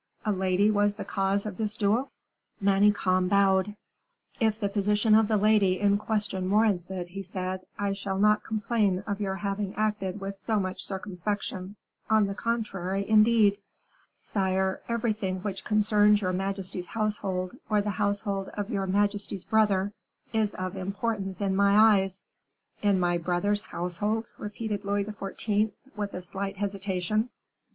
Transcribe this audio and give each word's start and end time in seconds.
"A 0.25 0.31
lady 0.31 0.71
was 0.71 0.95
the 0.95 1.05
cause 1.05 1.45
of 1.45 1.57
this 1.57 1.77
duel?" 1.77 2.09
Manicamp 2.59 3.29
bowed. 3.29 3.75
"If 4.39 4.59
the 4.59 4.67
position 4.67 5.13
of 5.13 5.27
the 5.27 5.37
lady 5.37 5.79
in 5.79 5.99
question 5.99 6.49
warrants 6.49 6.89
it," 6.89 7.09
he 7.09 7.21
said, 7.21 7.61
"I 7.77 7.93
shall 7.93 8.17
not 8.17 8.41
complain 8.43 9.03
of 9.05 9.21
your 9.21 9.35
having 9.35 9.75
acted 9.75 10.19
with 10.19 10.35
so 10.35 10.59
much 10.59 10.83
circumspection; 10.83 11.75
on 12.09 12.25
the 12.25 12.33
contrary, 12.33 13.07
indeed." 13.07 13.59
"Sire, 14.15 14.81
everything 14.89 15.41
which 15.41 15.63
concerns 15.63 16.21
your 16.21 16.33
majesty's 16.33 16.87
household, 16.87 17.55
or 17.69 17.79
the 17.79 17.91
household 17.91 18.49
of 18.55 18.71
your 18.71 18.87
majesty's 18.87 19.45
brother, 19.45 19.93
is 20.33 20.55
of 20.55 20.75
importance 20.75 21.41
in 21.41 21.55
my 21.55 21.77
eyes." 21.77 22.23
"In 22.81 22.99
my 22.99 23.19
brother's 23.19 23.61
household," 23.61 24.25
repeated 24.39 24.83
Louis 24.83 25.03
XIV., 25.05 25.73
with 25.95 26.15
a 26.15 26.23
slight 26.23 26.57
hesitation. 26.57 27.29